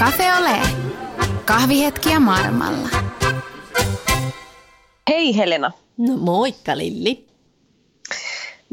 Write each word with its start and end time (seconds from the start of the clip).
Cafe 0.00 0.34
Ole. 0.34 0.60
Kahvihetkiä 1.44 2.20
maailmalla. 2.20 2.88
Hei 5.08 5.36
Helena. 5.36 5.72
No 5.96 6.16
moikka 6.16 6.78
Lilli. 6.78 7.26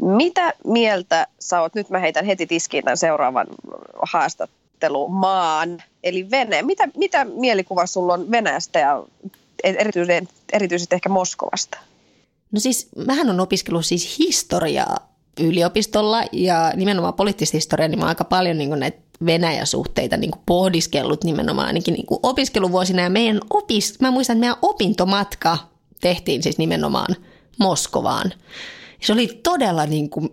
Mitä 0.00 0.54
mieltä 0.64 1.26
sä 1.40 1.60
oot, 1.60 1.74
nyt 1.74 1.90
mä 1.90 1.98
heitän 1.98 2.24
heti 2.24 2.46
tiskiin 2.46 2.84
tämän 2.84 2.96
seuraavan 2.96 3.46
haastattelumaan, 4.02 5.82
eli 6.04 6.30
Vene. 6.30 6.62
Mitä, 6.62 6.88
mitä 6.96 7.24
mielikuva 7.24 7.86
sulla 7.86 8.14
on 8.14 8.30
Venäjästä 8.30 8.78
ja 8.78 9.04
erityisesti, 9.64 10.34
erityisesti 10.52 10.94
ehkä 10.94 11.08
Moskovasta? 11.08 11.78
No 12.52 12.60
siis, 12.60 12.88
mähän 13.06 13.30
on 13.30 13.40
opiskellut 13.40 13.86
siis 13.86 14.18
historiaa 14.18 14.96
yliopistolla 15.40 16.22
ja 16.32 16.72
nimenomaan 16.76 17.14
poliittista 17.14 17.56
historiaa, 17.56 17.88
niin 17.88 17.98
mä 17.98 18.04
oon 18.04 18.08
aika 18.08 18.24
paljon 18.24 18.58
niin 18.58 18.80
näitä 18.80 19.07
Venäjä-suhteita 19.26 20.16
niin 20.16 20.30
pohdiskellut 20.46 21.24
nimenomaan 21.24 21.66
ainakin 21.66 21.94
niin 21.94 22.06
opiskeluvuosina. 22.22 23.02
Ja 23.02 23.10
meidän 23.10 23.40
opis, 23.50 24.00
mä 24.00 24.10
muistan, 24.10 24.36
että 24.36 24.40
meidän 24.40 24.56
opintomatka 24.62 25.58
tehtiin 26.00 26.42
siis 26.42 26.58
nimenomaan 26.58 27.16
Moskovaan. 27.58 28.32
Se 29.02 29.12
oli 29.12 29.40
todella, 29.42 29.86
niin 29.86 30.10
kuin, 30.10 30.30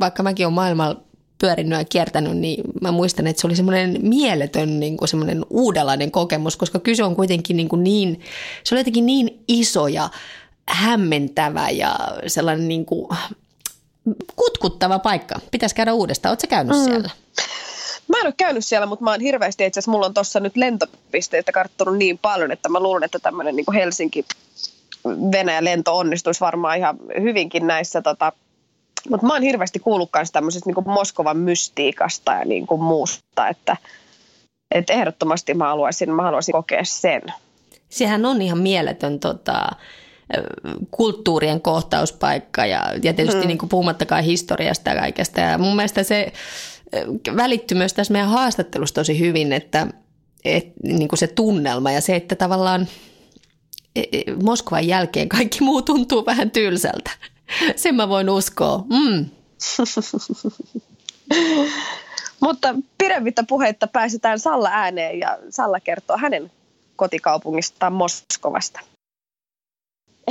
vaikka 0.00 0.22
mäkin 0.22 0.46
olen 0.46 0.54
maailmalla 0.54 1.00
pyörinyt 1.40 1.78
ja 1.78 1.84
kiertänyt, 1.84 2.36
niin 2.36 2.64
mä 2.80 2.92
muistan, 2.92 3.26
että 3.26 3.40
se 3.40 3.46
oli 3.46 3.56
semmoinen 3.56 3.98
mieletön 4.02 4.80
niin 4.80 4.96
kuin 4.96 5.08
semmoinen 5.08 5.44
uudenlainen 5.50 6.10
kokemus, 6.10 6.56
koska 6.56 6.78
kyse 6.78 7.04
on 7.04 7.16
kuitenkin 7.16 7.56
niin, 7.56 7.68
kuin 7.68 7.84
niin 7.84 8.20
se 8.64 8.74
oli 8.74 8.80
jotenkin 8.80 9.06
niin 9.06 9.44
iso 9.48 9.88
ja 9.88 10.10
hämmentävä 10.68 11.70
ja 11.70 11.98
sellainen 12.26 12.68
niin 12.68 12.86
kuin 12.86 13.08
kutkuttava 14.36 14.98
paikka. 14.98 15.40
Pitäisi 15.50 15.74
käydä 15.74 15.94
uudestaan. 15.94 16.30
Oletko 16.30 16.46
käynyt 16.48 16.76
mm. 16.76 16.84
siellä? 16.84 17.10
Mä 18.08 18.20
en 18.20 18.26
ole 18.26 18.34
käynyt 18.36 18.64
siellä, 18.64 18.86
mutta 18.86 19.04
mä 19.04 19.10
oon 19.10 19.20
hirveästi, 19.20 19.66
itse 19.66 19.78
asiassa 19.80 19.90
mulla 19.90 20.06
on 20.06 20.14
tuossa 20.14 20.40
nyt 20.40 20.56
lentopisteitä 20.56 21.52
karttunut 21.52 21.96
niin 21.96 22.18
paljon, 22.18 22.52
että 22.52 22.68
mä 22.68 22.80
luulen, 22.80 23.04
että 23.04 23.18
tämmöinen 23.18 23.56
niin 23.56 23.72
Helsinki 23.74 24.24
Venäjän 25.32 25.64
lento 25.64 25.96
onnistuisi 25.96 26.40
varmaan 26.40 26.78
ihan 26.78 26.96
hyvinkin 27.20 27.66
näissä 27.66 28.02
tota, 28.02 28.32
mutta 29.10 29.26
mä 29.26 29.32
oon 29.32 29.42
hirveästi 29.42 29.78
kuullut 29.78 30.10
myös 30.16 30.32
tämmöisestä 30.32 30.70
niin 30.70 30.88
Moskovan 30.88 31.36
mystiikasta 31.36 32.32
ja 32.32 32.44
niin 32.44 32.66
kuin 32.66 32.82
muusta, 32.82 33.48
että, 33.48 33.76
että 34.74 34.92
ehdottomasti 34.92 35.54
mä 35.54 35.68
haluaisin, 35.68 36.10
mä 36.10 36.22
haluaisin 36.22 36.52
kokea 36.52 36.84
sen. 36.84 37.22
Sehän 37.88 38.26
on 38.26 38.42
ihan 38.42 38.58
mieletön 38.58 39.20
tota, 39.20 39.66
kulttuurien 40.90 41.60
kohtauspaikka 41.60 42.66
ja, 42.66 42.92
ja 43.02 43.12
tietysti 43.12 43.40
hmm. 43.40 43.48
niin 43.48 43.58
kuin 43.58 43.68
puhumattakaan 43.68 44.24
historiasta 44.24 44.90
ja 44.90 45.00
kaikesta. 45.00 45.40
Ja 45.40 45.58
mun 45.58 45.76
mielestä 45.76 46.02
se 46.02 46.32
välittyy 47.36 47.78
myös 47.78 47.92
tässä 47.92 48.12
meidän 48.12 48.28
haastattelussa 48.28 48.94
tosi 48.94 49.18
hyvin, 49.18 49.52
että, 49.52 49.86
että 50.44 50.72
niin 50.82 51.08
kuin 51.08 51.18
se 51.18 51.26
tunnelma 51.26 51.90
ja 51.90 52.00
se, 52.00 52.16
että 52.16 52.34
tavallaan 52.34 52.88
e, 53.96 54.00
e, 54.00 54.22
Moskovan 54.42 54.86
jälkeen 54.86 55.28
kaikki 55.28 55.64
muu 55.64 55.82
tuntuu 55.82 56.26
vähän 56.26 56.50
tylsältä. 56.50 57.10
Sen 57.76 57.94
mä 57.94 58.08
voin 58.08 58.30
uskoa. 58.30 58.84
Mm. 58.90 59.26
Mutta 62.40 62.74
pidemmittä 62.98 63.44
puheitta 63.48 63.86
pääsetään 63.86 64.38
Salla 64.38 64.68
ääneen 64.72 65.18
ja 65.18 65.38
Salla 65.50 65.80
kertoo 65.80 66.16
hänen 66.16 66.52
kotikaupungistaan 66.96 67.92
Moskovasta. 67.92 68.80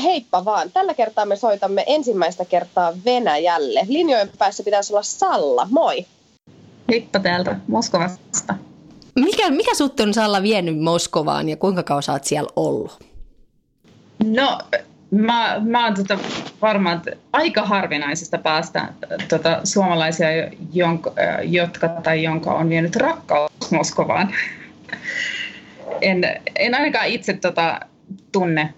Heippa 0.04 0.46
vaan. 0.46 0.72
Tällä 0.72 0.94
kertaa 0.94 1.26
me 1.26 1.36
soitamme 1.36 1.84
ensimmäistä 1.88 2.46
kertaa 2.46 2.94
Venäjälle. 3.06 3.86
Linjojen 3.88 4.30
päässä 4.38 4.64
pitäisi 4.64 4.94
olla 4.94 5.04
Salla. 5.04 5.68
Moi. 5.72 6.06
Heippa 6.90 7.20
täältä 7.20 7.56
Moskovasta. 7.68 8.56
Mikä, 9.16 9.50
mikä 9.50 9.76
sut 9.76 10.00
on 10.00 10.14
Salla 10.14 10.42
vienyt 10.42 10.80
Moskovaan 10.80 11.50
ja 11.50 11.58
kuinka 11.58 11.84
kauan 11.84 12.04
sä 12.04 12.12
oot 12.12 12.24
siellä 12.24 12.50
ollut? 12.56 13.04
No 14.26 14.58
Mä, 15.12 15.62
mä 15.66 15.86
oon 15.86 15.96
tota 15.96 16.20
varmaan 16.62 17.02
aika 17.34 17.66
harvinaisesta 17.66 18.38
päästä 18.38 18.94
tota, 19.30 19.62
suomalaisia, 19.64 20.28
jonka, 20.74 21.14
jotka 21.44 21.88
tai 21.88 22.24
jonka 22.24 22.54
on 22.54 22.70
vienyt 22.70 22.96
rakkaus 22.96 23.72
Moskovaan. 23.72 24.34
En, 26.02 26.24
en 26.56 26.76
ainakaan 26.76 27.08
itse 27.08 27.34
tota, 27.34 27.80
tunne 28.32 28.74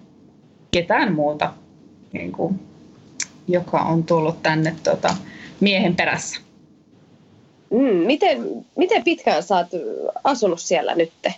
ketään 0.70 1.14
muuta, 1.14 1.52
niin 2.12 2.32
kuin, 2.32 2.60
joka 3.48 3.78
on 3.78 4.04
tullut 4.04 4.42
tänne 4.42 4.76
tota, 4.82 5.14
miehen 5.60 5.96
perässä. 5.96 6.40
Mm, 7.70 8.06
miten, 8.06 8.66
miten 8.76 9.04
pitkään 9.04 9.42
sä 9.42 9.56
oot 9.56 9.68
asunut 10.24 10.60
siellä 10.60 10.94
nytte? 10.94 11.34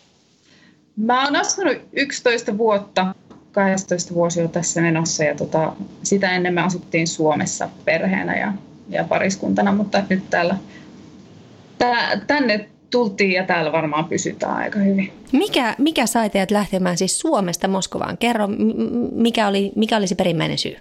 Mä 0.96 1.24
oon 1.24 1.36
asunut 1.36 1.76
11 1.92 2.58
vuotta 2.58 3.14
12 3.52 4.14
vuosi 4.14 4.42
on 4.42 4.50
tässä 4.50 4.80
menossa 4.80 5.24
ja 5.24 5.34
tota, 5.34 5.72
sitä 6.02 6.32
ennen 6.32 6.54
me 6.54 6.60
asuttiin 6.60 7.06
Suomessa 7.06 7.68
perheenä 7.84 8.38
ja, 8.38 8.52
ja 8.88 9.04
pariskuntana, 9.04 9.72
mutta 9.72 10.02
nyt 10.08 10.30
täällä, 10.30 10.56
tää, 11.78 12.20
tänne 12.26 12.68
tultiin 12.90 13.32
ja 13.32 13.46
täällä 13.46 13.72
varmaan 13.72 14.04
pysytään 14.04 14.56
aika 14.56 14.78
hyvin. 14.78 15.12
Mikä, 15.32 15.74
mikä 15.78 16.06
sai 16.06 16.30
teidät 16.30 16.50
lähtemään 16.50 16.96
siis 16.96 17.18
Suomesta 17.18 17.68
Moskovaan? 17.68 18.18
Kerro, 18.18 18.48
mikä 19.12 19.48
oli, 19.48 19.72
mikä 19.76 19.96
oli 19.96 20.06
se 20.06 20.14
perimmäinen 20.14 20.58
syy? 20.58 20.76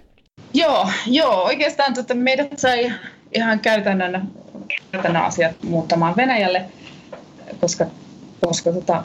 Joo, 0.54 0.88
joo 1.06 1.42
oikeastaan 1.42 1.94
tota, 1.94 2.14
meidät 2.14 2.58
sai 2.58 2.92
ihan 3.34 3.60
käytännön, 3.60 4.22
käytännön 4.92 5.22
asiat 5.22 5.62
muuttamaan 5.62 6.16
Venäjälle, 6.16 6.64
koska, 7.60 7.86
koska 8.46 8.72
tota, 8.72 9.04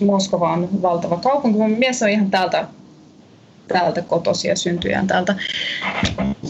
Moskova 0.00 0.52
on 0.52 0.82
valtava 0.82 1.16
kaupunki. 1.16 1.58
Mun 1.58 1.70
mies 1.70 2.02
on 2.02 2.08
ihan 2.08 2.30
täältä 2.30 2.68
täältä 3.68 4.02
kotosia 4.02 4.56
syntyjään 4.56 5.06
täältä. 5.06 5.34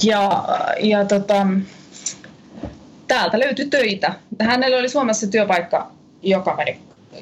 Ja, 0.03 0.45
ja 0.81 1.05
tota, 1.05 1.47
täältä 3.09 3.41
löytyi 3.41 3.66
töitä. 3.66 4.15
Hänellä 4.41 4.77
oli 4.77 4.89
Suomessa 4.89 5.27
työpaikka, 5.27 5.91
joka 6.22 6.56
meni, 6.56 6.78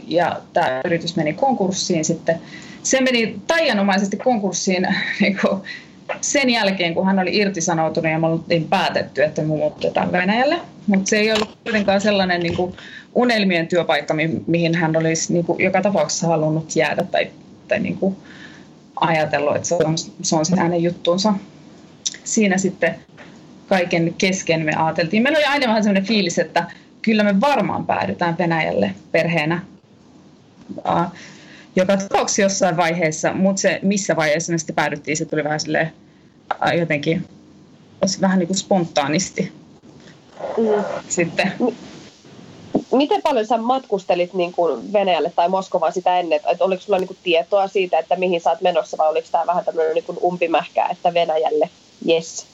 ja 0.09 0.41
tämä 0.53 0.81
yritys 0.85 1.17
meni 1.17 1.33
konkurssiin 1.33 2.05
sitten. 2.05 2.41
Se 2.83 3.01
meni 3.01 3.41
taianomaisesti 3.47 4.17
konkurssiin 4.17 4.89
niin 5.21 5.39
kuin 5.41 5.63
sen 6.25 6.51
jälkeen, 6.51 6.95
kun 6.95 7.07
hän 7.07 7.19
oli 7.19 7.37
irtisanoutunut 7.37 8.13
ja 8.13 8.19
me 8.19 8.27
oltiin 8.27 8.69
päätetty, 8.69 9.23
että 9.23 9.43
me 9.43 9.47
muutetaan 9.47 10.13
Venäjälle. 10.13 10.61
Mutta 10.87 11.09
se 11.09 11.17
ei 11.17 11.33
ollut 11.33 11.59
kuitenkaan 11.65 12.01
sellainen 12.01 12.41
niin 12.41 12.57
kuin 12.57 12.75
unelmien 13.15 13.69
työpaikka, 13.69 14.15
mihin 14.47 14.75
hän 14.75 14.97
olisi 14.97 15.33
niin 15.33 15.45
kuin, 15.45 15.65
joka 15.65 15.83
tapauksessa 15.83 16.27
halunnut 16.27 16.77
jäädä 16.77 17.03
tai, 17.03 17.31
tai 17.69 17.81
niin 17.81 17.97
kuin, 17.97 18.17
ajatellut, 19.01 19.57
että 19.57 19.69
se 19.69 19.75
on, 19.75 19.99
se 20.23 20.37
on 20.37 20.47
se 20.47 20.57
hänen 20.57 20.83
juttuunsa. 20.83 21.35
Siinä 22.25 22.59
sitten 22.59 22.95
kaiken 23.69 24.15
kesken 24.19 24.65
me 24.65 24.73
ajateltiin. 24.77 25.23
Meillä 25.23 25.37
oli 25.37 25.47
aina 25.47 25.67
vähän 25.67 25.83
sellainen 25.83 26.09
fiilis, 26.09 26.39
että 26.39 26.65
kyllä 27.03 27.25
me 27.25 27.41
varmaan 27.41 27.87
päädytään 27.87 28.39
Venäjälle 28.39 28.91
perheenä. 29.13 29.61
Joka 31.77 31.97
tapauksessa 31.97 32.43
jossain 32.43 32.77
vaiheessa, 32.77 33.33
mutta 33.33 33.61
se 33.61 33.79
missä 33.83 34.17
vaiheessa 34.17 34.53
me 34.53 34.59
sitten 34.59 34.77
päädyttiin, 34.77 35.17
se 35.17 35.25
tuli 35.25 35.45
vähän 35.45 35.61
silleen 35.61 35.93
jotenkin 36.79 37.29
vähän 38.21 38.39
niin 38.39 38.47
kuin 38.47 38.57
spontaanisti 38.57 39.53
mm. 40.57 40.85
sitten 41.09 41.53
miten 42.93 43.23
paljon 43.23 43.47
sä 43.47 43.57
matkustelit 43.57 44.35
niin 44.35 44.53
kuin 44.53 44.93
Venäjälle 44.93 45.33
tai 45.37 45.49
Moskovaan 45.49 45.93
sitä 45.93 46.19
ennen? 46.19 46.37
Että 46.37 46.65
oliko 46.65 46.83
sulla 46.83 46.99
niin 46.99 47.09
kuin 47.09 47.19
tietoa 47.23 47.69
siitä, 47.69 47.99
että 47.99 48.17
mihin 48.17 48.41
sä 48.41 48.51
oot 48.51 48.61
menossa 48.61 48.97
vai 48.97 49.11
oliko 49.11 49.29
tämä 49.33 49.47
vähän 49.47 49.65
tämmöinen 49.65 49.95
niin 49.95 50.05
kuin 50.05 50.19
umpimähkä, 50.23 50.87
että 50.87 51.15
Venäjälle, 51.15 51.71
yes? 52.09 52.47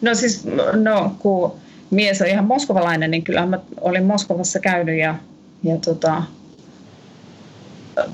No 0.00 0.14
siis, 0.14 0.44
no 0.72 1.12
kun 1.18 1.52
mies 1.90 2.20
on 2.22 2.28
ihan 2.28 2.44
moskovalainen, 2.44 3.10
niin 3.10 3.24
kyllä 3.24 3.46
mä 3.46 3.58
olin 3.80 4.04
Moskovassa 4.04 4.60
käynyt 4.60 4.98
ja, 4.98 5.14
ja 5.62 5.76
tota, 5.76 6.22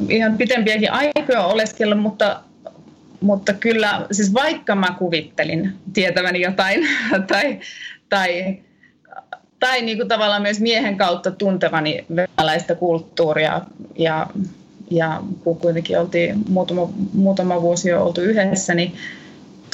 ihan 0.09 0.39
pitempiäkin 0.39 0.93
aikoja 0.93 1.44
oleskellut, 1.44 2.00
mutta, 2.00 2.41
mutta 3.21 3.53
kyllä, 3.53 4.07
siis 4.13 4.35
vaikka 4.35 4.75
mä 4.75 4.95
kuvittelin 4.99 5.73
tietäväni 5.93 6.41
jotain 6.41 6.89
tai, 7.29 7.61
tai 8.09 8.59
tai 9.61 9.83
niin 9.83 9.97
kuin 9.97 10.09
tavallaan 10.09 10.43
myös 10.43 10.61
miehen 10.61 10.97
kautta 10.97 11.31
tuntevani 11.31 12.05
venäläistä 12.17 12.75
kulttuuria 12.75 13.61
ja, 13.99 14.27
ja 14.91 15.23
kun 15.45 15.59
kuitenkin 15.59 15.99
oltiin 16.01 16.35
muutama, 16.49 16.89
muutama 17.13 17.63
vuosi 17.63 17.89
jo 17.89 18.05
oltu 18.05 18.21
yhdessä, 18.21 18.75
niin 18.75 18.95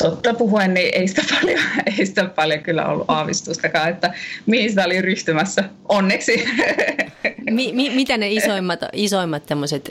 totta 0.03 0.35
puhuen, 0.35 0.75
niin 0.75 0.95
ei 0.95 1.09
sitä 1.09 1.23
paljon, 1.41 1.61
ei 1.99 2.07
sitä 2.07 2.25
paljon 2.25 2.61
kyllä 2.61 2.87
ollut 2.87 3.05
aavistustakaan, 3.09 3.91
että 3.91 4.15
mihin 4.47 4.71
sitä 4.71 4.85
oli 4.85 5.03
ryhtymässä. 5.03 5.65
Onneksi. 5.89 6.45
Mi, 7.51 7.73
mi, 7.73 7.91
mitä 7.91 8.17
ne 8.17 8.31
isoimmat, 8.31 8.81
isoimmat 8.93 9.43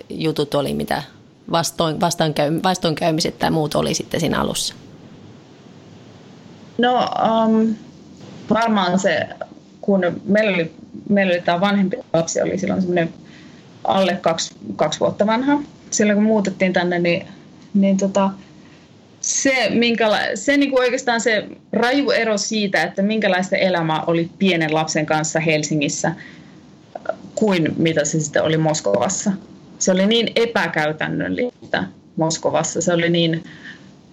jutut 0.10 0.56
oli, 0.56 0.74
mitä 0.74 1.04
vastoin, 1.52 2.00
vastoinkäy, 2.00 2.60
vastoinkäymiset 2.64 3.40
tai 3.40 3.52
muut 3.52 3.76
oli 3.76 3.94
sitten 3.94 4.20
siinä 4.20 4.42
alussa? 4.42 4.76
No 6.78 7.10
um, 7.46 7.76
varmaan 8.50 9.00
se 9.00 9.30
kun 9.82 10.22
meillä 10.26 10.56
oli, 10.56 10.72
meillä 11.10 11.32
oli 11.32 11.42
tämä 11.42 11.62
vanhempi 11.62 11.98
lapsi, 12.14 12.42
oli 12.42 12.58
silloin 12.58 12.82
semmoinen 12.82 13.14
alle 13.84 14.18
kaksi, 14.22 14.56
kaksi 14.76 15.00
vuotta 15.00 15.28
vanha. 15.28 15.62
Silloin 15.92 16.16
kun 16.16 16.24
muutettiin 16.24 16.74
tänne, 16.74 17.00
niin, 17.00 17.28
niin 17.74 17.98
tota, 17.98 18.30
se, 19.22 19.70
minkäla- 19.70 20.36
se 20.36 20.58
niin 20.58 20.70
kuin 20.70 20.80
oikeastaan 20.80 21.22
se 21.22 21.48
raju 21.74 22.12
ero 22.12 22.38
siitä, 22.38 22.84
että 22.84 23.02
minkälaista 23.02 23.56
elämää 23.56 24.04
oli 24.08 24.30
pienen 24.40 24.74
lapsen 24.74 25.06
kanssa 25.06 25.40
Helsingissä 25.40 26.12
kuin 27.36 27.74
mitä 27.78 28.06
se 28.06 28.20
sitten 28.20 28.44
oli 28.44 28.58
Moskovassa. 28.58 29.32
Se 29.80 29.92
oli 29.92 30.08
niin 30.08 30.32
epäkäytännöllistä 30.36 31.84
Moskovassa. 32.16 32.82
Se 32.82 32.94
oli 32.94 33.10
niin, 33.10 33.44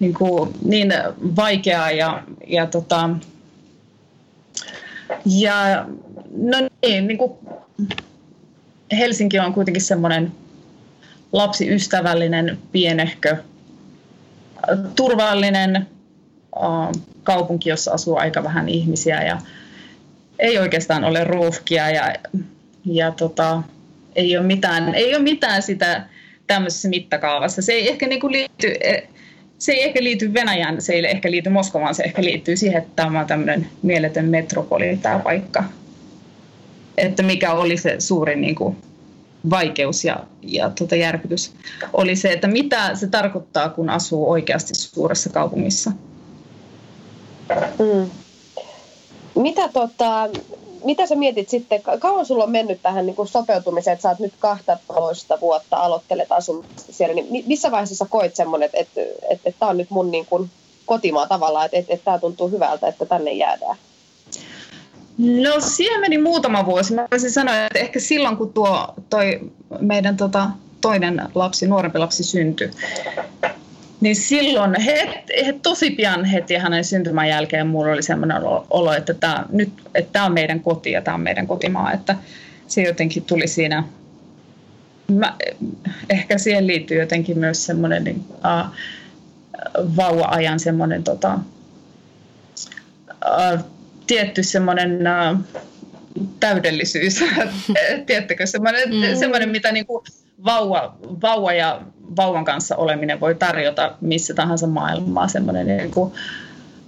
niin, 0.00 0.14
kuin, 0.14 0.50
niin 0.64 0.92
vaikeaa 1.36 1.90
ja, 1.90 2.22
ja, 2.46 2.66
tota, 2.66 3.10
ja 5.26 5.86
no 6.36 6.56
niin, 6.82 7.06
niin 7.06 7.18
kuin 7.18 7.32
Helsinki 8.98 9.38
on 9.38 9.54
kuitenkin 9.54 9.82
semmoinen 9.82 10.32
lapsiystävällinen, 11.32 12.58
pienehkö, 12.72 13.36
turvallinen 14.94 15.86
kaupunki, 17.22 17.70
jossa 17.70 17.92
asuu 17.92 18.16
aika 18.16 18.44
vähän 18.44 18.68
ihmisiä 18.68 19.22
ja 19.22 19.38
ei 20.38 20.58
oikeastaan 20.58 21.04
ole 21.04 21.24
ruuhkia 21.24 21.90
ja, 21.90 22.14
ja 22.84 23.10
tota, 23.10 23.62
ei, 24.16 24.36
ole 24.36 24.46
mitään, 24.46 24.94
ei 24.94 25.14
ole 25.14 25.22
mitään 25.22 25.62
sitä 25.62 26.06
tämmöisessä 26.46 26.88
mittakaavassa. 26.88 27.62
Se 27.62 27.72
ei 27.72 27.88
ehkä 27.88 28.06
niin 28.06 28.20
kuin 28.20 28.32
liity, 28.32 28.74
e, 28.80 29.02
se 29.58 29.72
ei 29.72 29.82
ehkä 29.82 30.04
liity 30.04 30.34
Venäjään, 30.34 30.82
se 30.82 30.92
ei 30.92 31.06
ehkä 31.06 31.30
liity 31.30 31.48
Moskovaan, 31.48 31.94
se 31.94 32.02
ehkä 32.02 32.24
liittyy 32.24 32.56
siihen, 32.56 32.82
että 32.82 32.92
tämä 32.96 33.20
on 33.20 33.26
tämmöinen 33.26 33.68
mieletön 33.82 34.24
metropoli 34.24 34.98
tämä 35.02 35.18
paikka. 35.18 35.64
Että 36.96 37.22
mikä 37.22 37.52
oli 37.52 37.76
se 37.76 37.96
suurin 37.98 38.40
niin 38.40 38.54
kuin, 38.54 38.76
vaikeus 39.50 40.04
ja, 40.04 40.24
ja 40.42 40.70
tota 40.70 40.96
järkytys 40.96 41.52
oli 41.92 42.16
se, 42.16 42.32
että 42.32 42.48
mitä 42.48 42.94
se 42.94 43.06
tarkoittaa, 43.06 43.68
kun 43.68 43.90
asuu 43.90 44.30
oikeasti 44.30 44.74
suuressa 44.74 45.30
kaupungissa. 45.30 45.92
Mm. 47.78 48.10
Mitä, 49.36 49.68
tota, 49.68 50.28
mitä 50.84 51.06
sä 51.06 51.14
mietit 51.14 51.48
sitten, 51.48 51.82
kauan 51.98 52.26
sulla 52.26 52.44
on 52.44 52.50
mennyt 52.50 52.82
tähän 52.82 53.06
niin 53.06 53.16
kuin 53.16 53.28
sopeutumiseen, 53.28 53.92
että 53.92 54.02
sä 54.02 54.08
oot 54.08 54.18
nyt 54.18 54.34
12 54.38 55.40
vuotta 55.40 55.76
aloittelet 55.76 56.32
asumista 56.32 56.92
siellä, 56.92 57.14
niin 57.14 57.44
missä 57.46 57.70
vaiheessa 57.70 58.06
koit 58.10 58.36
semmoinen, 58.36 58.66
että, 58.72 58.78
että, 58.80 59.00
että, 59.00 59.48
että 59.48 59.60
tämä 59.60 59.70
on 59.70 59.76
nyt 59.76 59.90
mun 59.90 60.10
niin 60.10 60.26
kuin 60.26 60.50
kotimaa 60.86 61.26
tavallaan, 61.26 61.64
että, 61.64 61.76
että, 61.76 61.94
että 61.94 62.04
tämä 62.04 62.18
tuntuu 62.18 62.50
hyvältä, 62.50 62.88
että 62.88 63.06
tänne 63.06 63.32
jäädään? 63.32 63.76
No 65.18 65.60
siihen 65.60 66.00
meni 66.00 66.18
muutama 66.18 66.66
vuosi. 66.66 66.94
Mä 66.94 67.08
voisin 67.10 67.30
sanoa, 67.30 67.66
että 67.66 67.78
ehkä 67.78 68.00
silloin 68.00 68.36
kun 68.36 68.52
tuo 68.52 68.94
toi 69.10 69.40
meidän 69.80 70.16
tota, 70.16 70.50
toinen 70.80 71.22
lapsi, 71.34 71.66
nuorempi 71.66 71.98
lapsi 71.98 72.24
syntyi, 72.24 72.70
niin 74.00 74.16
silloin 74.16 74.80
he, 74.80 75.24
he, 75.46 75.54
tosi 75.62 75.90
pian 75.90 76.24
heti 76.24 76.54
hänen 76.54 76.84
syntymän 76.84 77.28
jälkeen 77.28 77.66
mulla 77.66 77.92
oli 77.92 78.02
sellainen 78.02 78.42
olo, 78.70 78.92
että 78.92 79.14
tämä, 79.14 79.44
nyt, 79.52 79.72
että 79.94 80.12
tämä 80.12 80.24
on 80.24 80.32
meidän 80.32 80.60
koti 80.60 80.92
ja 80.92 81.02
tämä 81.02 81.14
on 81.14 81.20
meidän 81.20 81.46
kotimaa. 81.46 81.92
Että 81.92 82.16
se 82.66 82.82
jotenkin 82.82 83.22
tuli 83.22 83.48
siinä, 83.48 83.84
mä, 85.12 85.36
ehkä 86.10 86.38
siihen 86.38 86.66
liittyy 86.66 87.00
jotenkin 87.00 87.38
myös 87.38 87.66
semmoinen 87.66 88.04
niin, 88.04 88.24
uh, 88.28 88.70
vauva-ajan 89.96 90.60
semmoinen 90.60 91.04
tota, 91.04 91.38
uh, 93.24 93.60
tietty 94.06 94.42
semmoinen 94.42 95.00
uh, 95.32 95.62
täydellisyys, 96.40 97.24
tiedättekö, 98.06 98.46
semmoinen, 98.46 98.88
mm. 98.88 99.18
semmoinen 99.18 99.48
mitä 99.48 99.72
niin 99.72 99.86
kuin 99.86 100.04
vauva, 100.44 100.96
vauva 101.22 101.52
ja 101.52 101.80
vauvan 102.16 102.44
kanssa 102.44 102.76
oleminen 102.76 103.20
voi 103.20 103.34
tarjota 103.34 103.96
missä 104.00 104.34
tahansa 104.34 104.66
maailmaa, 104.66 105.28
semmoinen 105.28 105.66
niin 105.66 105.90
kuin, 105.90 106.12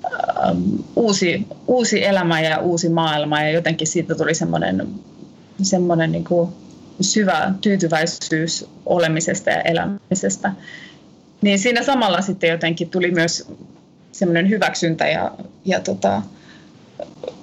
uh, 0.05 0.85
uusi, 0.97 1.47
uusi 1.67 2.05
elämä 2.05 2.41
ja 2.41 2.59
uusi 2.59 2.89
maailma 2.89 3.43
ja 3.43 3.51
jotenkin 3.51 3.87
siitä 3.87 4.15
tuli 4.15 4.35
semmoinen, 4.35 4.89
semmoinen 5.63 6.13
niin 6.13 6.25
kuin 6.25 6.51
syvä 7.01 7.53
tyytyväisyys 7.61 8.67
olemisesta 8.87 9.51
ja 9.51 9.63
elämisestä. 9.63 10.53
Niin 11.43 11.59
siinä 11.59 11.83
samalla 11.83 12.21
sitten 12.21 12.51
jotenkin 12.51 12.91
tuli 12.91 13.11
myös 13.11 13.53
semmoinen 14.13 14.49
hyväksyntä 14.49 15.09
ja, 15.09 15.33
ja 15.65 15.81
tota, 15.81 16.23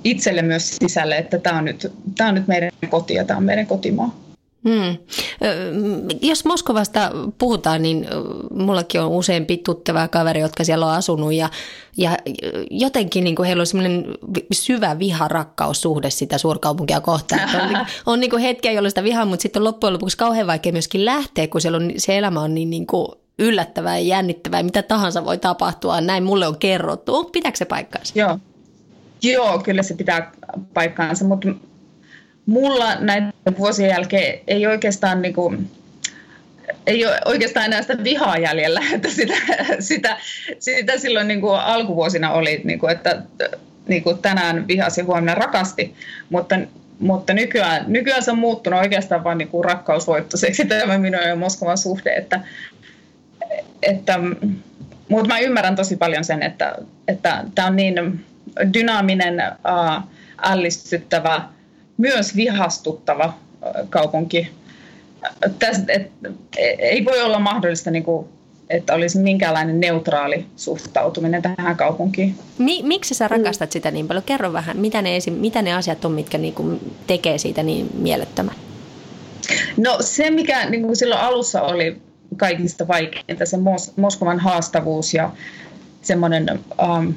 itselle 0.03 0.41
myös 0.41 0.75
sisälle, 0.81 1.17
että 1.17 1.37
tämä 1.37 1.57
on 1.57 1.65
nyt, 1.65 1.91
tämä 2.17 2.29
on 2.29 2.35
nyt 2.35 2.47
meidän 2.47 2.71
koti 2.89 3.13
ja 3.13 3.25
tämä 3.25 3.37
on 3.37 3.43
meidän 3.43 3.67
kotimaa. 3.67 4.24
Hmm. 4.69 4.97
Jos 6.21 6.45
Moskovasta 6.45 7.11
puhutaan, 7.37 7.81
niin 7.81 8.07
mullakin 8.53 9.01
on 9.01 9.11
useampi 9.11 9.57
tuttava 9.57 10.07
kaveri, 10.07 10.41
jotka 10.41 10.63
siellä 10.63 10.85
on 10.85 10.91
asunut 10.91 11.33
ja, 11.33 11.49
ja 11.97 12.17
jotenkin 12.71 13.23
niin 13.23 13.35
kuin 13.35 13.45
heillä 13.45 13.61
on 13.61 13.67
semmoinen 13.67 14.05
syvä 14.53 14.99
viha-rakkaussuhde 14.99 16.09
sitä 16.09 16.37
suurkaupunkia 16.37 17.01
kohtaan. 17.01 17.49
on, 17.61 17.67
niin, 17.73 17.87
on 18.05 18.19
niin 18.19 18.29
kuin 18.29 18.41
hetkiä, 18.41 18.71
jolloin 18.71 18.91
sitä 18.91 19.03
vihaa, 19.03 19.25
mutta 19.25 19.41
sitten 19.41 19.63
loppujen 19.63 19.93
lopuksi 19.93 20.17
kauhean 20.17 20.47
vaikea 20.47 20.71
myöskin 20.71 21.05
lähteä, 21.05 21.47
kun 21.47 21.61
siellä 21.61 21.77
on, 21.77 21.91
se 21.97 22.17
elämä 22.17 22.41
on 22.41 22.55
niin, 22.55 22.69
niin 22.69 22.87
kuin 22.87 23.07
yllättävää 23.39 23.97
ja 23.97 24.05
jännittävää, 24.05 24.63
mitä 24.63 24.83
tahansa 24.83 25.25
voi 25.25 25.37
tapahtua. 25.37 26.01
Näin 26.01 26.23
mulle 26.23 26.47
on 26.47 26.57
kerrottu. 26.57 27.23
Pitääkö 27.23 27.57
se 27.57 27.65
paikkaansa? 27.65 28.13
Joo. 28.19 28.39
Joo, 29.23 29.59
kyllä 29.59 29.83
se 29.83 29.93
pitää 29.93 30.31
paikkaansa, 30.73 31.25
mutta 31.25 31.47
mulla 32.45 32.95
näiden 32.95 33.33
vuosien 33.57 33.89
jälkeen 33.89 34.39
ei 34.47 34.67
oikeastaan 34.67 35.21
niin 35.21 35.33
kuin, 35.33 35.71
ei 36.87 37.05
ole 37.05 37.19
oikeastaan 37.25 37.65
enää 37.65 37.81
sitä 37.81 38.03
vihaa 38.03 38.37
jäljellä, 38.37 38.81
että 38.95 39.09
sitä, 39.09 39.33
sitä, 39.79 40.17
sitä 40.59 40.97
silloin 40.97 41.27
niin 41.27 41.41
kuin 41.41 41.59
alkuvuosina 41.59 42.31
oli, 42.31 42.61
niin 42.63 42.79
kuin, 42.79 42.91
että 42.91 43.21
niin 43.87 44.03
kuin 44.03 44.17
tänään 44.17 44.67
vihasi 44.67 45.01
huomenna 45.01 45.35
rakasti, 45.35 45.95
mutta, 46.29 46.55
mutta 46.99 47.33
nykyään, 47.33 47.85
nykyään 47.87 48.23
se 48.23 48.31
on 48.31 48.37
muuttunut 48.37 48.79
oikeastaan 48.79 49.23
vain 49.23 49.37
niin 49.37 49.47
kuin 49.47 49.65
rakkausvoittoiseksi 49.65 50.65
tämä 50.67 50.97
minun 50.97 51.21
ja 51.27 51.35
Moskovan 51.35 51.77
suhde, 51.77 52.15
että, 52.15 52.39
että, 53.83 54.19
mutta 55.09 55.27
mä 55.27 55.39
ymmärrän 55.39 55.75
tosi 55.75 55.95
paljon 55.97 56.23
sen, 56.23 56.43
että, 56.43 56.75
että 57.07 57.43
tämä 57.55 57.67
on 57.67 57.75
niin 57.75 58.25
dynaaminen, 58.73 59.41
ällistyttävä, 60.43 61.41
myös 61.97 62.35
vihastuttava 62.35 63.33
kaupunki. 63.89 64.51
Tästä, 65.59 65.93
et, 65.93 66.11
ei 66.79 67.05
voi 67.05 67.21
olla 67.21 67.39
mahdollista, 67.39 67.91
niin 67.91 68.03
kuin, 68.03 68.27
että 68.69 68.93
olisi 68.93 69.19
minkäänlainen 69.19 69.79
neutraali 69.79 70.45
suhtautuminen 70.55 71.41
tähän 71.41 71.77
kaupunkiin. 71.77 72.35
Mi- 72.57 72.83
miksi 72.83 73.13
sä 73.13 73.27
rakastat 73.27 73.71
sitä 73.71 73.91
niin 73.91 74.07
paljon? 74.07 74.23
Kerro 74.23 74.53
vähän, 74.53 74.77
mitä 74.77 75.01
ne, 75.01 75.15
esi- 75.15 75.31
mitä 75.31 75.61
ne 75.61 75.73
asiat 75.73 76.05
on, 76.05 76.11
mitkä 76.11 76.37
niin 76.37 76.53
kuin 76.53 76.95
tekee 77.07 77.37
siitä 77.37 77.63
niin 77.63 77.89
mielettömän? 77.93 78.55
No 79.77 79.97
se, 79.99 80.29
mikä 80.29 80.69
niin 80.69 80.83
kuin 80.83 80.95
silloin 80.95 81.21
alussa 81.21 81.61
oli 81.61 82.01
kaikista 82.37 82.87
vaikeinta, 82.87 83.45
se 83.45 83.57
Mos- 83.57 83.93
Moskovan 83.95 84.39
haastavuus 84.39 85.13
ja 85.13 85.31
semmoinen 86.01 86.59
um, 86.97 87.13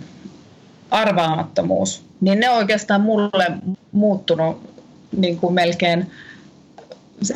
arvaamattomuus, 0.91 2.05
niin 2.21 2.41
ne 2.41 2.51
on 2.51 2.57
oikeastaan 2.57 3.01
mulle 3.01 3.47
muuttunut 3.93 4.71
niin 5.17 5.39
kuin 5.39 5.55
melkein 5.55 6.07
se, 7.23 7.35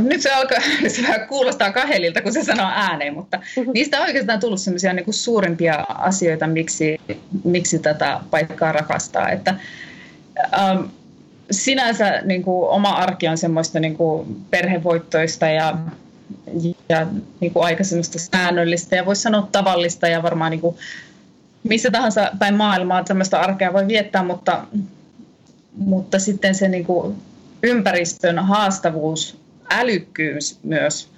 nyt 0.00 0.22
se 0.22 0.32
alkaa 0.32 0.58
se 0.88 1.02
vähän 1.02 1.28
kuulostaa 1.28 1.72
kahelilta, 1.72 2.22
kun 2.22 2.32
se 2.32 2.44
sanoo 2.44 2.70
ääneen, 2.74 3.14
mutta 3.14 3.40
niistä 3.74 4.00
on 4.00 4.06
oikeastaan 4.06 4.40
tullut 4.40 4.60
sellaisia 4.60 4.92
niin 4.92 5.14
suurimpia 5.14 5.86
asioita, 5.88 6.46
miksi, 6.46 7.00
miksi 7.44 7.78
tätä 7.78 8.20
paikkaa 8.30 8.72
rakastaa. 8.72 9.30
Että, 9.30 9.54
ähm, 10.58 10.82
sinänsä 11.50 12.22
niin 12.24 12.42
kuin, 12.42 12.68
oma 12.68 12.90
arki 12.90 13.28
on 13.28 13.38
semmoista 13.38 13.80
niin 13.80 13.96
kuin, 13.96 14.36
perhevoittoista 14.50 15.46
ja, 15.46 15.78
ja 16.88 17.06
niin 17.40 17.52
kuin, 17.52 17.64
aika 17.64 17.84
semmoista 17.84 18.18
säännöllistä 18.18 18.96
ja 18.96 19.06
voisi 19.06 19.22
sanoa 19.22 19.48
tavallista 19.52 20.08
ja 20.08 20.22
varmaan 20.22 20.50
niin 20.50 20.60
kuin, 20.60 20.76
missä 21.64 21.90
tahansa 21.90 22.30
päin 22.38 22.54
maailmaa 22.54 23.04
tämmöistä 23.04 23.40
arkea 23.40 23.72
voi 23.72 23.88
viettää, 23.88 24.22
mutta, 24.22 24.64
mutta 25.76 26.18
sitten 26.18 26.54
se 26.54 26.68
niin 26.68 26.84
kuin 26.84 27.16
ympäristön 27.62 28.38
haastavuus, 28.38 29.40
älykkyys 29.70 30.58
myös, 30.62 31.08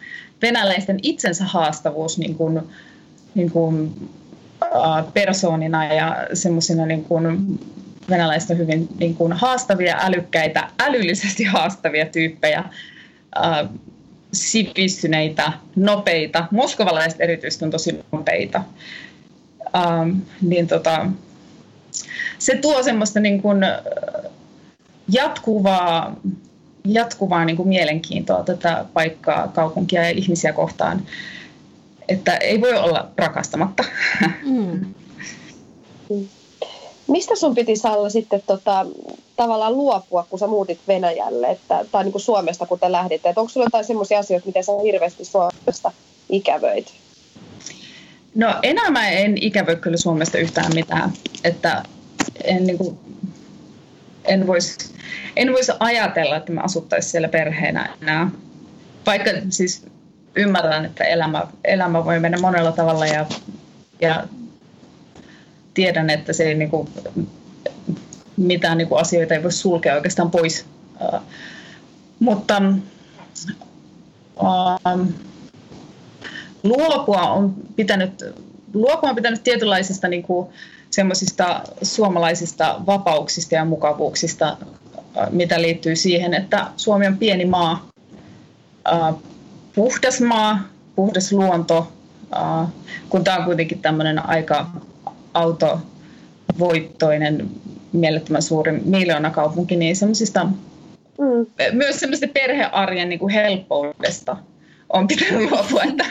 venäläisten 0.43 0.99
itsensä 1.03 1.45
haastavuus 1.45 2.19
niin 2.19 2.35
kuin, 2.35 2.61
niin 3.35 3.51
kuin, 3.51 4.09
äh, 4.63 5.13
persoonina 5.15 5.95
ja 5.95 6.27
semmoisina 6.35 6.87
niin 6.87 7.05
kuin 7.05 7.59
venäläisten 8.11 8.59
hyvin 8.59 8.89
niin 8.99 9.15
kuin 9.15 9.33
haastavia, 9.33 9.99
älykkäitä, 10.01 10.69
älyllisesti 10.79 11.45
haastavia 11.45 12.07
tyyppejä, 12.07 12.65
äh, 13.45 13.69
sivistyneitä, 14.33 15.53
nopeita. 15.77 16.49
Moskovalaiset 16.51 17.21
erityisesti 17.21 17.65
on 17.65 17.71
tosi 17.71 18.01
nopeita 18.13 18.63
ähm, 19.77 20.19
niin 20.43 20.67
tota, 20.67 21.07
se 22.39 22.57
tuo 22.57 22.83
semmoista 22.83 23.21
niin 23.21 23.43
kuin 23.43 23.59
jatkuvaa 25.09 26.17
jatkuvaa 26.85 27.45
niin 27.45 27.57
kuin 27.57 27.69
mielenkiintoa 27.69 28.43
tätä 28.43 28.85
paikkaa, 28.95 29.49
kaupunkia 29.49 30.03
ja 30.03 30.11
ihmisiä 30.11 30.53
kohtaan, 30.53 31.07
että 32.09 32.37
ei 32.37 32.61
voi 32.61 32.75
olla 32.79 33.09
rakastamatta. 33.17 33.85
Mm. 34.43 34.95
Mistä 37.07 37.37
sun 37.37 37.55
piti 37.55 37.77
Salla 37.77 38.11
sitten 38.11 38.43
tota, 38.47 38.87
tavallaan 39.37 39.77
luopua, 39.77 40.27
kun 40.31 40.39
sä 40.39 40.47
muutit 40.47 40.79
Venäjälle, 40.89 41.51
että, 41.51 41.85
tai 41.93 42.05
niin 42.05 42.13
kuin 42.13 42.23
Suomesta, 42.23 42.67
kun 42.67 42.79
te 42.79 42.93
lähditte? 42.93 43.29
Onko 43.29 43.49
sulla 43.49 43.67
jotain 43.67 43.85
sellaisia 43.85 44.19
asioita, 44.19 44.47
miten 44.47 44.65
sä 44.65 44.73
hirveästi 44.85 45.25
Suomesta 45.25 45.93
ikävöit? 46.29 46.93
No 48.35 48.55
enää 48.63 48.91
mä 48.91 49.09
en 49.09 49.39
ikävöi 49.41 49.77
kyllä 49.77 49.97
Suomesta 49.97 50.39
yhtään 50.39 50.75
mitään. 50.75 51.13
Että 51.45 51.83
en, 52.45 52.67
niin 52.67 52.79
kuin, 52.79 52.99
en 54.25 54.47
voisi 54.47 54.91
en 55.37 55.53
vois 55.53 55.71
ajatella, 55.81 56.37
että 56.37 56.53
me 56.53 56.61
asuttaisiin 56.61 57.11
siellä 57.11 57.29
perheenä 57.29 57.95
enää. 58.03 58.31
Vaikka 59.07 59.31
siis 59.49 59.87
ymmärrän, 60.37 60.85
että 60.85 61.05
elämä, 61.05 61.47
elämä 61.65 62.05
voi 62.05 62.21
mennä 62.21 62.39
monella 62.41 62.73
tavalla 62.73 63.07
ja, 63.07 63.27
ja 64.01 64.25
tiedän, 65.75 66.11
että 66.11 66.33
se 66.33 66.45
ei 66.45 66.55
niin 66.55 66.71
kuin, 66.71 66.89
mitään 68.37 68.79
niin 68.79 68.89
kuin 68.89 69.01
asioita 69.01 69.35
ei 69.35 69.43
voi 69.43 69.53
sulkea 69.53 69.95
oikeastaan 69.95 70.31
pois. 70.31 70.67
Uh, 71.01 71.21
mutta 72.19 72.63
uh, 74.37 75.07
luopua 76.63 77.23
on 77.23 77.55
pitänyt, 77.77 78.25
luopua 78.75 79.09
on 79.09 79.17
pitänyt 79.17 79.43
tietynlaisista 79.43 80.09
niin 80.09 80.23
kuin, 80.23 80.49
semmoisista 80.91 81.63
suomalaisista 81.83 82.81
vapauksista 82.87 83.55
ja 83.55 83.65
mukavuuksista, 83.65 84.57
mitä 85.31 85.63
liittyy 85.63 85.97
siihen, 85.97 86.35
että 86.35 86.67
Suomi 86.77 87.07
on 87.07 87.19
pieni 87.19 87.45
maa, 87.45 87.89
puhdas 89.75 90.21
maa, 90.21 90.69
puhdas 90.97 91.33
luonto, 91.33 91.93
kun 93.09 93.25
tämä 93.25 93.37
on 93.37 93.45
kuitenkin 93.45 93.79
tämmöinen 93.79 94.29
aika 94.29 94.71
autovoittoinen, 95.35 97.51
mielettömän 97.93 98.43
suuri 98.43 98.73
miljoonakaupunki, 98.73 99.77
niin 99.77 99.97
semmoisista 99.97 100.45
mm. 100.45 101.47
myös 101.73 102.01
semmoisesta 102.01 102.33
perhearjen 102.35 103.09
niin 103.09 103.19
kuin 103.19 103.33
helppoudesta 103.33 104.37
on 104.93 105.07
pitänyt 105.07 105.41
luopua, 105.51 105.83
että, 105.83 106.05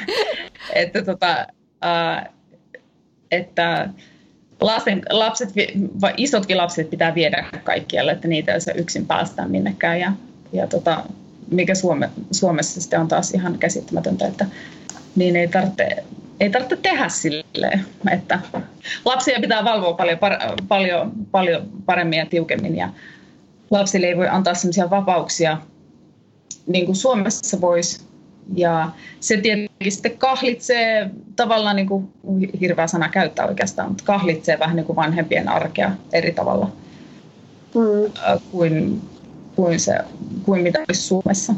että, 0.74 1.02
tota, 1.02 1.48
ää, 1.82 2.30
että 3.32 3.90
lasten, 4.62 5.02
lapset, 5.10 5.50
isotkin 6.18 6.58
lapset 6.58 6.90
pitää 6.90 7.16
viedä 7.16 7.46
kaikkialle, 7.64 8.12
että 8.12 8.28
niitä 8.28 8.54
ei 8.54 8.62
se 8.62 8.72
yksin 8.72 9.06
päästään 9.06 9.52
minnekään. 9.52 10.00
Ja, 10.00 10.12
ja 10.54 10.68
tota, 10.68 11.04
mikä 11.52 11.76
Suome, 11.76 12.10
Suomessa 12.32 12.82
sitten 12.82 13.00
on 13.00 13.08
taas 13.08 13.32
ihan 13.32 13.58
käsittämätöntä, 13.58 14.28
että 14.28 14.46
niin 15.16 15.36
ei 15.36 15.48
tarvitse, 15.48 16.04
ei 16.40 16.50
tarvitse 16.50 16.76
tehdä 16.76 17.10
silleen, 17.10 17.86
että 18.12 18.40
lapsia 19.06 19.40
pitää 19.42 19.66
valvoa 19.66 19.94
paljon, 19.94 20.20
paljon, 20.68 21.12
paljon 21.32 21.70
paremmin 21.86 22.20
ja 22.20 22.26
tiukemmin 22.26 22.76
ja 22.76 22.90
lapsille 23.72 24.08
ei 24.08 24.18
voi 24.18 24.28
antaa 24.28 24.54
sellaisia 24.54 24.90
vapauksia 24.90 25.58
niin 26.68 26.86
kuin 26.86 26.96
Suomessa 26.96 27.62
voisi 27.62 28.09
ja 28.56 28.89
se 29.20 29.38
tietenkin 29.38 29.91
sitten 29.91 30.18
kahlitsee, 30.18 31.10
tavallaan 31.36 31.75
niin 31.75 31.88
kuin, 31.88 32.10
hirveä 32.60 32.88
sana 32.88 33.10
käyttää 33.10 33.48
oikeastaan, 33.48 33.88
mutta 33.89 34.03
kahlitsee 34.03 34.60
vähän 34.60 34.75
niin 34.75 34.86
kuin 34.86 34.96
vanhempien 34.96 35.50
arkea 35.50 35.91
eri 36.13 36.32
tavalla 36.32 36.72
mm. 37.75 38.39
kuin, 38.51 39.01
kuin, 39.56 39.79
se, 39.79 39.98
kuin 40.44 40.62
mitä 40.62 40.79
olisi 40.79 41.01
Suomessa. 41.01 41.53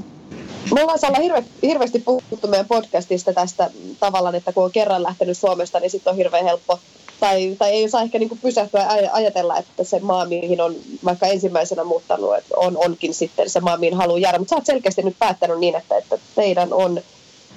Me 0.74 0.82
ollaan 0.82 1.00
Salla 1.00 1.20
hirve, 1.20 1.44
hirveästi 1.62 2.00
puhuttu 2.00 2.48
meidän 2.48 2.66
podcastista 2.66 3.34
tästä 3.34 3.70
tavallaan, 4.00 4.36
että 4.36 4.54
kun 4.54 4.64
on 4.64 4.72
kerran 4.72 5.04
lähtenyt 5.04 5.38
Suomesta, 5.38 5.80
niin 5.80 5.90
sitten 5.90 6.12
on 6.12 6.18
hirveän 6.18 6.46
helppo 6.46 6.80
tai, 7.22 7.56
tai 7.60 7.72
ei 7.72 7.90
saa 7.90 8.02
ehkä 8.02 8.20
niin 8.20 8.40
pysähtyä 8.42 8.88
ajatella, 9.12 9.58
että 9.58 9.84
se 9.84 10.00
maa, 10.00 10.26
mihin 10.26 10.62
on 10.62 10.76
vaikka 11.06 11.28
ensimmäisenä 11.28 11.84
muuttanut, 11.84 12.38
että 12.38 12.54
on, 12.58 12.78
onkin 12.78 13.14
sitten 13.14 13.50
se 13.50 13.60
maa, 13.60 13.78
mihin 13.78 13.98
haluaa 13.98 14.20
jäädä. 14.20 14.40
Mutta 14.40 14.50
sä 14.50 14.56
oot 14.56 14.66
selkeästi 14.66 15.04
nyt 15.04 15.16
päättänyt 15.20 15.60
niin, 15.60 15.76
että, 15.76 15.98
että 15.98 16.18
teidän 16.36 16.74
on, 16.74 17.02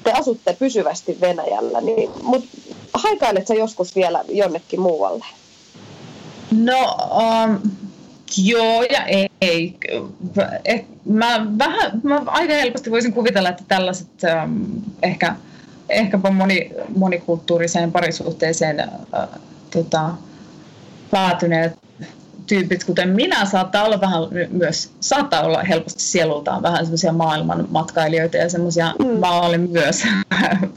te 0.04 0.12
asutte 0.12 0.56
pysyvästi 0.58 1.18
Venäjällä, 1.20 1.80
niin, 1.80 2.10
mutta 2.22 2.48
haikailet 2.94 3.46
sä 3.46 3.54
joskus 3.54 3.96
vielä 3.96 4.24
jonnekin 4.28 4.80
muualle? 4.80 5.24
No, 6.50 6.96
um, 7.16 7.60
joo 8.36 8.82
ja 8.82 9.06
ei. 9.40 9.78
Et 10.64 10.84
mä, 11.04 11.46
vähän, 11.58 12.00
mä 12.02 12.22
aika 12.26 12.52
helposti 12.52 12.90
voisin 12.90 13.12
kuvitella, 13.12 13.48
että 13.48 13.64
tällaiset 13.68 14.08
um, 14.44 14.82
ehkä 15.02 15.36
ehkäpä 15.88 16.30
moni, 16.30 16.70
monikulttuuriseen 16.96 17.92
parisuhteeseen 17.92 18.80
äh, 18.80 19.28
tota, 19.74 20.10
päätyneet 21.10 21.72
tyypit, 22.46 22.84
kuten 22.84 23.08
minä, 23.08 23.44
saattaa 23.44 23.84
olla 23.84 24.00
vähän 24.00 24.22
myös, 24.50 24.92
saattaa 25.00 25.42
olla 25.42 25.62
helposti 25.62 26.02
sielultaan 26.02 26.62
vähän 26.62 26.84
semmoisia 26.84 27.12
maailman 27.12 27.66
matkailijoita 27.70 28.36
ja 28.36 28.48
semmoisia, 28.48 28.94
mm. 28.98 29.06
mä 29.06 29.40
olen 29.40 29.70
myös, 29.70 30.02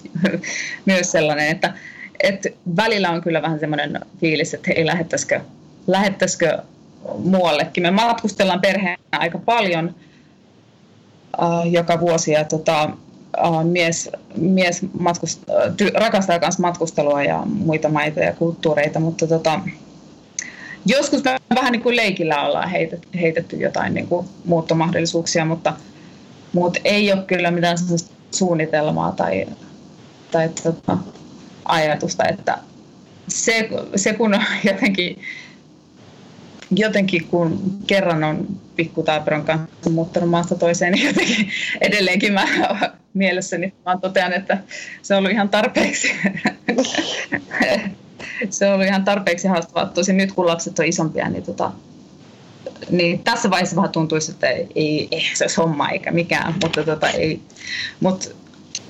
myös 0.86 1.12
sellainen, 1.12 1.48
että, 1.48 1.74
että 2.24 2.50
välillä 2.76 3.10
on 3.10 3.22
kyllä 3.22 3.42
vähän 3.42 3.60
semmoinen 3.60 4.00
fiilis, 4.20 4.54
että 4.54 4.72
hei, 4.76 4.86
lähettäisikö, 4.86 5.42
lähettäisikö 5.88 6.58
muuallekin. 7.18 7.84
Me 7.84 7.92
matkustellaan 7.92 8.62
perheenä 8.62 8.98
aika 9.12 9.38
paljon 9.38 9.96
uh, 11.42 11.72
joka 11.72 12.00
vuosi 12.00 12.32
ja 12.32 12.44
tota, 12.44 12.90
uh, 13.44 13.64
mies, 13.64 14.10
mies 14.36 14.82
matkust, 15.00 15.42
ty, 15.78 15.92
rakastaa 15.94 16.40
myös 16.40 16.60
matkustelua 16.60 17.24
ja 17.24 17.44
muita 17.46 17.90
maita 17.90 18.20
ja 18.20 18.34
kulttuureita, 18.34 19.00
mutta 19.00 19.28
tota, 19.28 19.60
joskus 20.86 21.24
me 21.24 21.38
vähän 21.56 21.72
niin 21.72 21.84
kuin 21.84 21.96
leikillä 21.96 22.42
ollaan 22.42 22.70
heitetty, 22.70 23.08
heitetty 23.22 23.56
jotain 23.56 23.94
niin 23.94 24.08
kuin 24.08 24.28
muuttomahdollisuuksia, 24.46 25.46
mutta, 25.46 25.74
mutta 26.54 26.80
ei 26.84 27.14
ole 27.14 27.22
kyllä 27.22 27.52
mitään 27.52 27.78
suunnitelmaa 28.32 29.12
tai, 29.12 29.46
tai 30.32 30.50
tota, 30.64 30.98
ajatusta, 31.66 32.24
että 32.26 32.58
se, 33.28 33.70
se 33.96 34.14
kun 34.14 34.36
jotenkin 34.72 35.20
jotenkin 36.72 37.28
kun 37.28 37.78
kerran 37.88 38.24
on 38.24 38.48
pikkutaaperon 38.76 39.46
kanssa 39.46 39.90
muuttanut 39.90 40.30
maasta 40.30 40.56
toiseen, 40.56 40.94
niin 40.94 41.08
jotenkin 41.08 41.50
edelleenkin 41.82 42.34
mä 42.34 42.46
mielessäni 43.18 43.74
vaan 43.86 44.02
totean, 44.02 44.34
että 44.34 44.58
se 45.02 45.14
on 45.14 45.18
ollut 45.18 45.32
ihan 45.32 45.50
tarpeeksi. 45.50 46.12
se 48.50 48.68
on 48.68 48.74
ollut 48.74 48.88
ihan 48.88 49.06
tarpeeksi 49.06 49.48
haastavaa. 49.48 49.86
Tosin 49.86 50.18
nyt 50.18 50.32
kun 50.32 50.48
lapset 50.48 50.80
on 50.80 50.86
isompia, 50.86 51.30
niin, 51.30 51.44
tota, 51.44 51.72
niin 52.90 53.20
tässä 53.24 53.50
vaiheessa 53.50 53.76
vähän 53.76 53.92
tuntuisi, 53.92 54.32
että 54.32 54.48
ei, 54.48 55.08
ei 55.12 55.24
se 55.34 55.44
olisi 55.44 55.58
homma 55.58 55.90
eikä 55.90 56.12
mikään, 56.12 56.54
mutta 56.64 56.84
tota, 56.84 57.10
ei. 57.10 57.42
Mut 58.00 58.36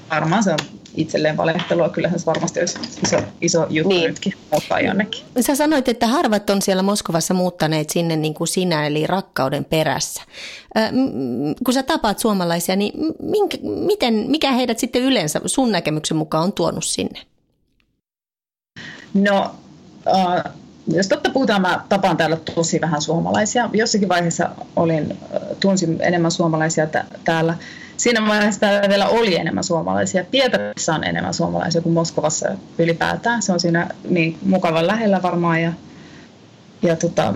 varmaan 0.09 0.43
se 0.43 0.51
on 0.51 0.59
itselleen 0.95 1.37
valehtelua. 1.37 1.89
Kyllähän 1.89 2.19
se 2.19 2.25
varmasti 2.25 2.59
olisi 2.59 2.79
iso, 3.03 3.17
iso 3.41 3.67
juttu 3.69 3.89
niin. 3.89 4.07
nytkin 4.07 4.33
muuttaa 4.51 4.79
jonnekin. 4.79 5.21
Sä 5.39 5.55
sanoit, 5.55 5.87
että 5.87 6.07
harvat 6.07 6.49
on 6.49 6.61
siellä 6.61 6.83
Moskovassa 6.83 7.33
muuttaneet 7.33 7.89
sinne 7.89 8.15
niin 8.15 8.33
kuin 8.33 8.47
sinä, 8.47 8.87
eli 8.87 9.07
rakkauden 9.07 9.65
perässä. 9.65 10.21
kun 11.65 11.73
sä 11.73 11.83
tapaat 11.83 12.19
suomalaisia, 12.19 12.75
niin 12.75 12.93
minkä, 13.21 13.57
miten, 13.63 14.13
mikä 14.13 14.51
heidät 14.51 14.79
sitten 14.79 15.01
yleensä 15.01 15.41
sun 15.45 15.71
näkemyksen 15.71 16.17
mukaan 16.17 16.43
on 16.43 16.53
tuonut 16.53 16.85
sinne? 16.85 17.19
No, 19.13 19.55
uh, 20.07 20.51
jos 20.93 21.07
totta 21.07 21.29
puhutaan, 21.29 21.61
mä 21.61 21.81
tapaan 21.89 22.17
täällä 22.17 22.37
tosi 22.55 22.81
vähän 22.81 23.01
suomalaisia. 23.01 23.69
Jossakin 23.73 24.09
vaiheessa 24.09 24.49
olin, 24.75 25.17
tunsin 25.59 25.97
enemmän 25.99 26.31
suomalaisia 26.31 26.87
t- 26.87 27.23
täällä 27.23 27.57
siinä 27.98 28.27
vaiheessa 28.27 28.60
täällä 28.60 28.89
vielä 28.89 29.08
oli 29.08 29.36
enemmän 29.36 29.63
suomalaisia. 29.63 30.24
Pietarissa 30.24 30.96
on 30.96 31.04
enemmän 31.04 31.34
suomalaisia 31.34 31.82
kuin 31.82 31.94
Moskovassa 31.94 32.50
ylipäätään. 32.77 33.42
Se 33.42 33.54
on 33.54 33.60
siinä 33.60 33.89
niin 34.10 34.38
mukavan 34.46 34.88
lähellä 34.88 35.22
varmaan. 35.22 35.62
Ja, 35.62 35.72
ja 36.82 36.96
tota, 36.96 37.34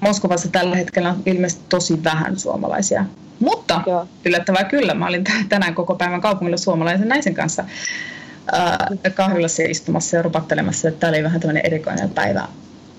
Moskovassa 0.00 0.48
tällä 0.48 0.76
hetkellä 0.76 1.10
on 1.10 1.22
ilmeisesti 1.26 1.64
tosi 1.68 2.04
vähän 2.04 2.38
suomalaisia. 2.38 3.04
Mutta 3.40 3.82
Joo. 3.86 4.06
yllättävää 4.24 4.64
kyllä, 4.64 4.94
mä 4.94 5.06
olin 5.06 5.24
tänään 5.48 5.74
koko 5.74 5.94
päivän 5.94 6.20
kaupungilla 6.20 6.56
suomalaisen 6.56 7.08
naisen 7.08 7.34
kanssa 7.34 7.64
äh, 8.54 9.14
kahvilassa 9.14 9.62
istumassa 9.62 10.16
ja 10.16 10.22
rupattelemassa. 10.22 10.90
Tämä 10.90 11.08
oli 11.10 11.24
vähän 11.24 11.40
tämmöinen 11.40 11.66
erikoinen 11.66 12.10
päivä. 12.10 12.48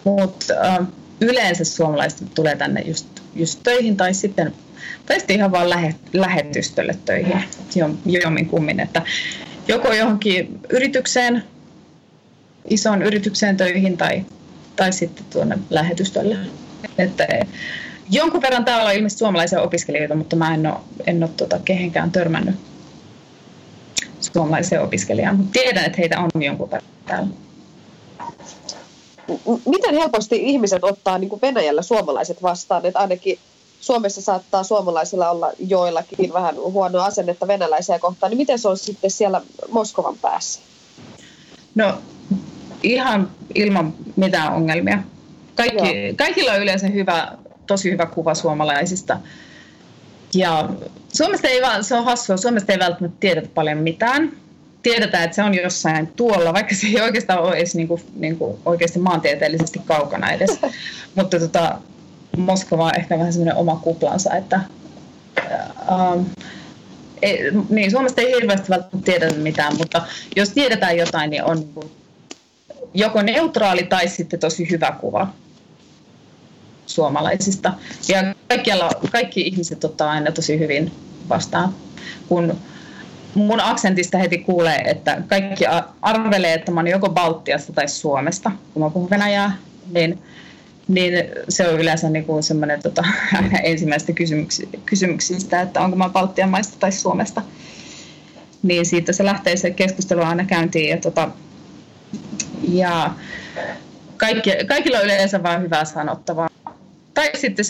Mutta 0.03 0.53
äh, 0.53 0.87
yleensä 1.21 1.63
suomalaiset 1.63 2.27
tulee 2.35 2.55
tänne 2.55 2.81
just, 2.81 3.07
just 3.35 3.59
töihin 3.63 3.97
tai 3.97 4.13
sitten 4.13 4.53
tai 5.05 5.19
sitten 5.19 5.35
ihan 5.35 5.51
vaan 5.51 5.69
lähe, 5.69 5.95
lähetystölle 6.13 6.97
töihin 7.05 7.43
jommin 8.05 8.45
kummin, 8.45 8.79
että 8.79 9.01
joko 9.67 9.93
johonkin 9.93 10.59
yritykseen, 10.69 11.43
isoon 12.69 13.01
yritykseen 13.01 13.57
töihin 13.57 13.97
tai, 13.97 14.25
tai 14.75 14.93
sitten 14.93 15.25
tuonne 15.29 15.57
lähetystölle. 15.69 16.37
Että 16.97 17.27
jonkun 18.09 18.41
verran 18.41 18.65
täällä 18.65 18.85
on 18.85 18.95
ilmeisesti 18.95 19.19
suomalaisia 19.19 19.61
opiskelijoita, 19.61 20.15
mutta 20.15 20.35
mä 20.35 20.53
en 20.53 20.67
ole, 20.67 20.77
en 21.07 21.23
ole 21.23 21.31
tota, 21.37 21.59
kehenkään 21.65 22.11
törmännyt 22.11 22.55
suomalaisia 24.19 24.81
opiskelijaa, 24.81 25.33
mutta 25.33 25.59
tiedän, 25.59 25.85
että 25.85 25.97
heitä 25.97 26.19
on 26.19 26.43
jonkun 26.43 26.71
verran 26.71 26.91
täällä. 27.05 27.27
Miten 29.65 29.93
helposti 29.95 30.35
ihmiset 30.35 30.83
ottaa 30.83 31.17
niin 31.17 31.29
kuin 31.29 31.41
Venäjällä 31.41 31.81
suomalaiset 31.81 32.43
vastaan, 32.43 32.85
että 32.85 32.99
ainakin 32.99 33.39
Suomessa 33.81 34.21
saattaa 34.21 34.63
suomalaisilla 34.63 35.29
olla 35.29 35.51
joillakin 35.59 36.33
vähän 36.33 36.55
huonoa 36.55 37.05
asennetta 37.05 37.47
venäläisiä 37.47 37.99
kohtaan, 37.99 38.29
niin 38.29 38.37
miten 38.37 38.59
se 38.59 38.67
on 38.67 38.77
sitten 38.77 39.11
siellä 39.11 39.41
Moskovan 39.71 40.17
päässä? 40.21 40.59
No 41.75 41.93
ihan 42.83 43.31
ilman 43.55 43.93
mitään 44.15 44.53
ongelmia. 44.53 44.99
Kaikki, 45.55 46.13
kaikilla 46.17 46.51
on 46.51 46.61
yleensä 46.61 46.87
hyvä, 46.87 47.31
tosi 47.67 47.91
hyvä 47.91 48.05
kuva 48.05 48.35
suomalaisista. 48.35 49.19
Ja 50.33 50.69
Suomesta 51.13 51.47
ei 51.47 51.61
se 51.81 51.95
on 51.95 52.05
hassua, 52.05 52.37
Suomesta 52.37 52.71
ei 52.71 52.79
välttämättä 52.79 53.17
tiedetä 53.19 53.49
paljon 53.53 53.77
mitään. 53.77 54.40
Tiedetään, 54.83 55.23
että 55.23 55.35
se 55.35 55.43
on 55.43 55.53
jossain 55.53 56.07
tuolla, 56.07 56.53
vaikka 56.53 56.75
se 56.75 56.87
ei 56.87 57.01
oikeastaan 57.01 57.39
ole 57.39 57.55
edes 57.55 57.75
niin 57.75 57.87
kuin, 57.87 58.01
niin 58.15 58.37
kuin 58.37 58.57
oikeasti 58.65 58.99
maantieteellisesti 58.99 59.81
kaukana 59.85 60.31
edes. 60.31 60.59
Mutta 61.15 61.39
tota, 61.39 61.77
Moskova 62.37 62.85
on 62.85 62.95
ehkä 62.97 63.19
vähän 63.19 63.33
semmoinen 63.33 63.55
oma 63.55 63.75
kuplansa, 63.75 64.35
että 64.35 64.59
ähm, 65.91 66.21
ei, 67.21 67.39
niin, 67.69 67.91
Suomesta 67.91 68.21
ei 68.21 68.35
hirveästi 68.35 68.69
välttämättä 68.69 69.11
tiedetä 69.11 69.39
mitään, 69.39 69.77
mutta 69.77 70.01
jos 70.35 70.49
tiedetään 70.49 70.97
jotain, 70.97 71.29
niin 71.29 71.43
on 71.43 71.57
niin 71.57 71.91
joko 72.93 73.21
neutraali 73.21 73.83
tai 73.83 74.07
sitten 74.07 74.39
tosi 74.39 74.69
hyvä 74.69 74.91
kuva 75.01 75.27
suomalaisista. 76.85 77.73
Ja 78.07 78.35
kaikkialla, 78.47 78.89
kaikki 79.11 79.41
ihmiset 79.41 79.83
ottaa 79.83 80.11
aina 80.11 80.31
tosi 80.31 80.59
hyvin 80.59 80.91
vastaan. 81.29 81.75
Kun 82.29 82.57
mun 83.35 83.59
aksentista 83.59 84.17
heti 84.17 84.37
kuulee, 84.37 84.81
että 84.85 85.21
kaikki 85.27 85.65
arvelee, 86.01 86.53
että 86.53 86.71
mä 86.71 86.79
oon 86.79 86.87
joko 86.87 87.09
Baltiasta 87.09 87.73
tai 87.73 87.87
Suomesta, 87.87 88.51
kun 88.73 88.83
mä 88.83 88.89
puhun 88.89 89.09
venäjää, 89.09 89.57
niin, 89.91 90.19
niin 90.87 91.13
se 91.49 91.67
on 91.67 91.79
yleensä 91.79 92.07
kuin 92.25 92.43
semmoinen 92.43 92.83
tota, 92.83 93.03
ensimmäistä 93.63 94.13
kysymyksistä, 94.85 95.61
että 95.61 95.81
onko 95.81 95.95
mä 95.97 96.09
Baltian 96.09 96.49
maista 96.49 96.77
tai 96.79 96.91
Suomesta. 96.91 97.41
Niin 98.63 98.85
siitä 98.85 99.13
se 99.13 99.25
lähtee 99.25 99.55
se 99.55 99.71
keskustelu 99.71 100.21
aina 100.21 100.45
käyntiin 100.45 100.89
ja, 100.89 100.97
tota, 100.97 101.29
ja 102.67 103.11
kaikki, 104.17 104.51
kaikilla 104.67 104.97
on 104.97 105.05
yleensä 105.05 105.43
vain 105.43 105.61
hyvää 105.61 105.85
sanottavaa 105.85 106.50
tai 107.21 107.39
sitten 107.39 107.65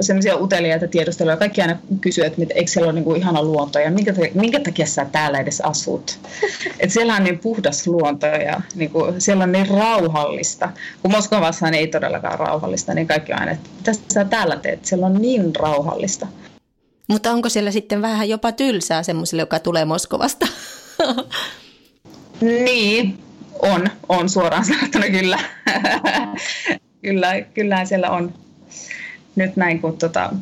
semmoisia 0.00 0.36
uteliaita 0.36 0.88
tiedusteluja. 0.88 1.36
Kaikki 1.36 1.62
aina 1.62 1.78
kysyy, 2.00 2.24
että 2.24 2.42
eikö 2.54 2.70
siellä 2.70 2.86
ole 2.86 2.92
niinku 2.92 3.14
ihana 3.14 3.42
luonto 3.42 3.78
ja 3.78 3.90
minkä, 3.90 4.14
minkä 4.34 4.60
takia 4.60 4.86
sä 4.86 5.04
täällä 5.12 5.38
edes 5.38 5.60
asut. 5.60 6.18
Et 6.80 6.90
siellä 6.90 7.14
on 7.14 7.24
niin 7.24 7.38
puhdas 7.38 7.86
luonto 7.86 8.26
ja 8.26 8.60
niinku, 8.74 8.98
siellä 9.18 9.44
on 9.44 9.52
niin 9.52 9.68
rauhallista. 9.68 10.72
Kun 11.02 11.10
Moskovassa 11.10 11.68
ei 11.68 11.86
todellakaan 11.86 12.38
rauhallista, 12.38 12.94
niin 12.94 13.06
kaikki 13.06 13.32
on 13.32 13.38
aina, 13.38 13.52
että 13.52 13.70
mitä 13.78 13.92
sä 14.14 14.24
täällä 14.24 14.56
teet? 14.56 14.84
Siellä 14.84 15.06
on 15.06 15.14
niin 15.14 15.56
rauhallista. 15.56 16.26
Mutta 17.08 17.30
onko 17.30 17.48
siellä 17.48 17.70
sitten 17.70 18.02
vähän 18.02 18.28
jopa 18.28 18.52
tylsää 18.52 19.02
semmoiselle, 19.02 19.42
joka 19.42 19.58
tulee 19.58 19.84
Moskovasta? 19.84 20.46
niin, 22.40 23.18
on, 23.62 23.88
on 24.08 24.28
suoraan 24.28 24.64
sanottuna 24.64 25.08
kyllä. 25.08 25.38
kyllä, 27.02 27.40
kyllä 27.40 27.84
siellä 27.84 28.10
on 28.10 28.45
nyt 29.36 29.56
näin, 29.56 29.80
kun 29.80 29.98
tota, 29.98 30.32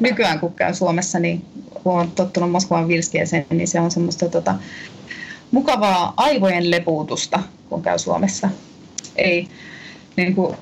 nykyään 0.00 0.40
kun 0.40 0.54
käy 0.54 0.74
Suomessa, 0.74 1.18
niin 1.18 1.44
kun 1.82 2.00
on 2.00 2.10
tottunut 2.10 2.50
Moskovan 2.50 2.88
vilskieseen, 2.88 3.46
niin 3.50 3.68
se 3.68 3.80
on 3.80 3.90
semmoista 3.90 4.28
tota, 4.28 4.54
mukavaa 5.50 6.14
aivojen 6.16 6.70
lepuutusta, 6.70 7.42
kun 7.68 7.82
käy 7.82 7.98
Suomessa. 7.98 8.48
Ei, 9.16 9.48
niin 10.16 10.34
kuin, 10.34 10.56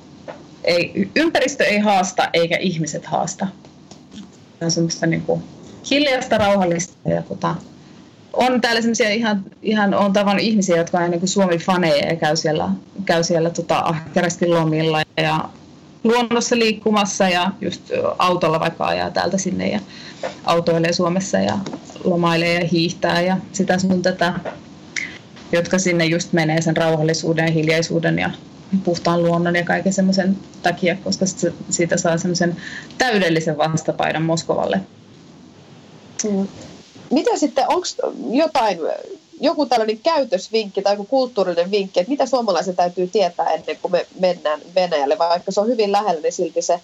ei, 0.65 1.11
ympäristö 1.17 1.65
ei 1.65 1.79
haasta 1.79 2.29
eikä 2.33 2.57
ihmiset 2.57 3.07
haasta. 3.07 3.47
Se 4.59 4.65
on 4.65 4.71
semmoista 4.71 5.07
niin 5.07 5.23
kuin, 5.23 5.43
hiljaista, 5.91 6.39
rauhallista 6.39 7.09
ja 7.09 7.23
tota, 7.23 7.55
on 8.33 8.61
täällä 8.61 8.81
semmoisia 8.81 9.11
ihan, 9.11 9.45
ihan 9.63 9.95
on 9.95 10.13
tavannut 10.13 10.45
ihmisiä, 10.45 10.77
jotka 10.77 10.99
on 10.99 11.11
niin 11.11 11.29
Suomi-faneja 11.29 12.07
ja 12.07 12.17
käy 12.17 12.37
siellä, 12.37 12.69
käy 13.05 13.25
siellä 13.25 13.51
tota, 13.51 13.79
ahkerasti 13.79 14.49
lomilla 14.49 15.03
ja 15.17 15.49
luonnossa 16.09 16.59
liikkumassa 16.59 17.29
ja 17.29 17.51
just 17.61 17.83
autolla 18.19 18.61
vaikka 18.61 18.87
ajaa 18.87 19.11
täältä 19.11 19.39
sinne 19.39 19.69
ja 19.69 19.81
autoilee 20.45 20.93
Suomessa 20.93 21.39
ja 21.39 21.59
lomailee 22.05 22.55
ja 22.61 22.67
hiihtää 22.67 23.21
ja 23.21 23.37
sitä 23.53 23.79
sun 23.79 24.03
tätä, 24.03 24.35
jotka 25.53 25.79
sinne 25.79 26.05
just 26.05 26.33
menee 26.33 26.61
sen 26.61 26.77
rauhallisuuden 26.77 27.47
ja 27.47 27.53
hiljaisuuden 27.53 28.19
ja 28.19 28.31
puhtaan 28.85 29.23
luonnon 29.23 29.57
ja 29.57 29.65
kaiken 29.65 29.93
semmoisen 29.93 30.37
takia, 30.63 30.97
koska 31.05 31.25
siitä 31.71 31.97
saa 31.97 32.19
semmoisen 32.19 32.57
täydellisen 32.99 33.59
vastapaidan 33.59 34.23
Moskovalle. 34.23 34.81
Mm. 36.25 36.49
Mitä 37.11 37.37
sitten, 37.37 37.65
onko 37.69 37.87
jotain 38.31 38.79
joku 39.41 39.67
tällainen 39.67 39.99
käytösvinkki 39.99 40.83
tai 40.83 40.93
joku 40.93 41.05
kulttuurinen 41.05 41.71
vinkki, 41.71 42.01
että 42.01 42.11
mitä 42.11 42.27
suomalaisen 42.27 42.77
täytyy 42.77 43.07
tietää 43.07 43.51
ennen 43.51 43.77
kuin 43.83 43.93
me 43.93 44.07
mennään 44.21 44.61
Venäjälle, 44.75 45.19
vaikka 45.19 45.53
se 45.53 45.61
on 45.61 45.69
hyvin 45.69 45.93
lähellä, 45.93 46.21
niin 46.21 46.33
silti 46.33 46.63
se 46.63 46.81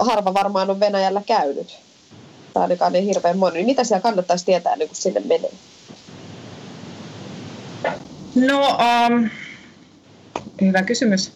harva 0.00 0.34
varmaan 0.34 0.70
on 0.70 0.80
Venäjällä 0.80 1.22
käynyt. 1.26 1.78
Tai 2.54 2.62
ainakaan 2.62 2.92
niin 2.92 3.04
hirveän 3.04 3.38
moni. 3.38 3.54
Niin 3.54 3.66
mitä 3.66 3.84
siellä 3.84 4.02
kannattaisi 4.02 4.44
tietää 4.44 4.72
ennen 4.72 4.88
kuin 4.88 4.96
sinne 4.96 5.20
menee? 5.20 5.52
No, 8.34 8.68
um, 8.68 9.28
hyvä 10.60 10.82
kysymys. 10.82 11.32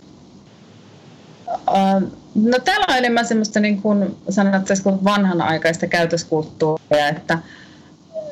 Uh, 1.49 2.13
no 2.35 2.59
täällä 2.65 2.87
on 2.89 2.97
enemmän 2.97 3.27
semmoista 3.27 3.61
niin 3.61 3.83
kuin 3.83 4.17
sanotaan, 4.31 4.65
vanhanaikaista 5.05 5.87
käytöskulttuuria, 5.87 7.09
että, 7.09 7.39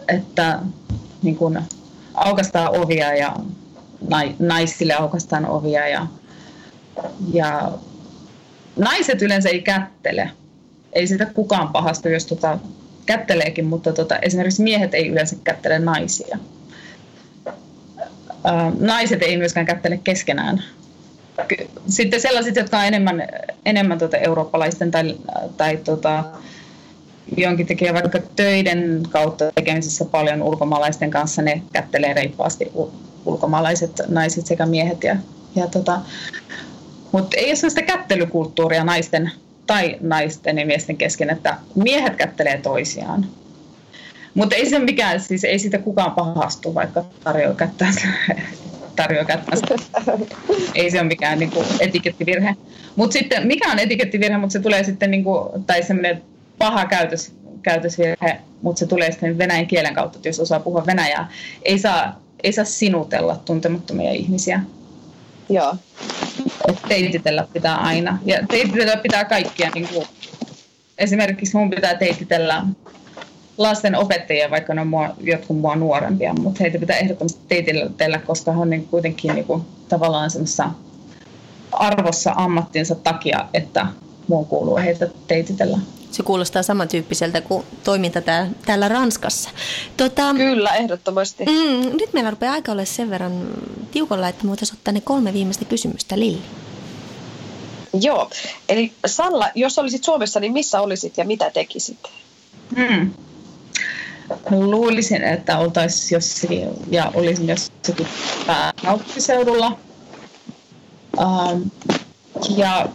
että 0.08 0.58
niin 1.22 1.36
kuin 1.36 1.58
aukastaa 2.14 2.70
ovia 2.70 3.14
ja 3.14 3.36
naisille 4.38 4.94
aukastaan 4.94 5.46
ovia 5.46 5.88
ja, 5.88 6.06
ja 7.32 7.72
naiset 8.76 9.22
yleensä 9.22 9.48
ei 9.48 9.62
kättele. 9.62 10.30
Ei 10.92 11.06
sitä 11.06 11.26
kukaan 11.26 11.68
pahastu, 11.68 12.08
jos 12.08 12.26
tota, 12.26 12.58
kätteleekin, 13.06 13.64
mutta 13.64 13.92
tota, 13.92 14.18
esimerkiksi 14.18 14.62
miehet 14.62 14.94
ei 14.94 15.08
yleensä 15.08 15.36
kättele 15.44 15.78
naisia. 15.78 16.38
Naiset 18.80 19.22
ei 19.22 19.36
myöskään 19.36 19.66
kättele 19.66 20.00
keskenään. 20.04 20.62
Sitten 21.86 22.20
sellaiset, 22.20 22.56
jotka 22.56 22.78
on 22.78 22.84
enemmän, 22.84 23.22
enemmän 23.64 23.98
tota 23.98 24.16
eurooppalaisten 24.16 24.90
tai, 24.90 25.16
tai 25.56 25.76
tota, 25.76 26.24
jonkin 27.36 27.66
tekee 27.66 27.94
vaikka 27.94 28.18
töiden 28.36 29.02
kautta 29.10 29.52
tekemisissä 29.54 30.04
paljon 30.04 30.42
ulkomaalaisten 30.42 31.10
kanssa, 31.10 31.42
ne 31.42 31.62
kättelee 31.72 32.12
reippaasti 32.12 32.72
ulkomaalaiset 33.24 34.00
naiset 34.08 34.46
sekä 34.46 34.66
miehet. 34.66 35.04
Ja, 35.04 35.16
ja 35.56 35.66
tota, 35.66 36.00
mutta 37.12 37.36
ei 37.36 37.46
ole 37.46 37.56
sellaista 37.56 37.82
kättelykulttuuria 37.82 38.84
naisten 38.84 39.30
tai 39.66 39.96
naisten 40.00 40.58
ja 40.58 40.66
miesten 40.66 40.96
kesken, 40.96 41.30
että 41.30 41.56
miehet 41.74 42.16
kättelee 42.16 42.58
toisiaan. 42.58 43.26
Mutta 44.34 44.56
ei 44.56 44.70
se 44.70 44.78
mikään, 44.78 45.20
siis 45.20 45.44
ei 45.44 45.58
sitä 45.58 45.78
kukaan 45.78 46.12
pahastu, 46.12 46.74
vaikka 46.74 47.04
tarjoaa 47.24 47.54
kättä. 47.54 47.86
tarjoaa 48.96 49.24
kättä. 49.24 49.52
ei 50.74 50.90
se 50.90 51.00
ole 51.00 51.08
mikään 51.08 51.38
niinku, 51.38 51.64
etikettivirhe. 51.80 52.56
Mutta 52.96 53.12
sitten, 53.12 53.46
mikä 53.46 53.72
on 53.72 53.78
etikettivirhe, 53.78 54.38
mutta 54.38 54.52
se 54.52 54.60
tulee 54.60 54.84
sitten, 54.84 55.10
niinku, 55.10 55.62
tai 55.66 55.82
semmoinen 55.82 56.22
paha 56.58 56.86
käytös, 56.86 57.32
käytösvirhe, 57.62 58.40
mutta 58.62 58.78
se 58.78 58.86
tulee 58.86 59.10
sitten 59.10 59.38
venäjän 59.38 59.66
kielen 59.66 59.94
kautta, 59.94 60.18
että 60.18 60.28
jos 60.28 60.40
osaa 60.40 60.60
puhua 60.60 60.86
venäjää. 60.86 61.30
Ei 61.62 61.78
saa, 61.78 62.20
ei 62.42 62.52
saa 62.52 62.64
sinutella 62.64 63.36
tuntemattomia 63.36 64.12
ihmisiä. 64.12 64.60
Joo. 65.48 65.76
Et 66.68 66.82
teititellä 66.88 67.46
pitää 67.52 67.76
aina. 67.76 68.18
Ja 68.24 68.46
teititellä 68.50 68.96
pitää 68.96 69.24
kaikkia. 69.24 69.70
Niin 69.74 69.88
kuin, 69.88 70.06
esimerkiksi 70.98 71.56
mun 71.56 71.70
pitää 71.70 71.94
teititellä 71.94 72.64
lasten 73.58 73.96
opettajia, 73.96 74.50
vaikka 74.50 74.74
ne 74.74 74.80
on 74.80 74.86
mua, 74.86 75.14
jotkut 75.20 75.60
mua 75.60 75.76
nuorempia, 75.76 76.34
mutta 76.34 76.58
heitä 76.60 76.78
pitää 76.78 76.96
ehdottomasti 76.96 77.40
teititellä, 77.48 78.18
koska 78.18 78.52
he 78.52 78.58
on 78.58 78.70
niin 78.70 78.88
kuitenkin 78.88 79.34
niin 79.34 79.44
kuin, 79.44 79.62
tavallaan 79.88 80.30
semmoisessa 80.30 80.70
arvossa 81.72 82.32
ammattinsa 82.36 82.94
takia, 82.94 83.48
että 83.54 83.86
muun 84.28 84.46
kuuluu 84.46 84.76
heitä 84.76 85.08
teititellä. 85.26 85.78
Se 86.14 86.22
kuulostaa 86.22 86.62
samantyyppiseltä 86.62 87.40
kuin 87.40 87.66
toiminta 87.84 88.20
täällä, 88.20 88.50
täällä 88.66 88.88
Ranskassa. 88.88 89.50
Tota, 89.96 90.34
Kyllä, 90.34 90.74
ehdottomasti. 90.74 91.44
Mm, 91.44 91.96
nyt 91.96 92.12
meillä 92.12 92.30
rupeaa 92.30 92.52
aika 92.52 92.72
olla 92.72 92.84
sen 92.84 93.10
verran 93.10 93.48
tiukalla, 93.90 94.28
että 94.28 94.44
me 94.44 94.48
voitaisiin 94.48 94.78
ottaa 94.78 94.94
ne 94.94 95.00
kolme 95.00 95.32
viimeistä 95.32 95.64
kysymystä. 95.64 96.18
Lilli. 96.18 96.42
Joo, 98.00 98.30
eli 98.68 98.92
Salla, 99.06 99.48
jos 99.54 99.78
olisit 99.78 100.04
Suomessa, 100.04 100.40
niin 100.40 100.52
missä 100.52 100.80
olisit 100.80 101.18
ja 101.18 101.24
mitä 101.24 101.50
tekisit? 101.50 101.98
Hmm. 102.76 103.10
Luulisin, 104.50 105.24
että 105.24 105.58
oltaisiin 105.58 106.16
jossakin, 106.16 106.68
ja 106.90 107.12
olisin 107.14 107.48
jossakin 107.48 108.06
pääkaupunkiseudulla. 108.46 109.78
Um, 111.18 111.70
ja 112.56 112.88